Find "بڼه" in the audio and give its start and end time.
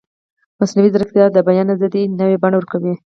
2.41-2.55